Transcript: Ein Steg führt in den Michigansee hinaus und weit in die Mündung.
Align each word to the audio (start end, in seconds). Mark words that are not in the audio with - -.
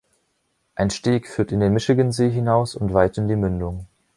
Ein 0.73 0.89
Steg 0.89 1.27
führt 1.27 1.51
in 1.51 1.59
den 1.59 1.73
Michigansee 1.73 2.31
hinaus 2.31 2.73
und 2.75 2.91
weit 2.91 3.19
in 3.19 3.27
die 3.27 3.35
Mündung. 3.35 3.85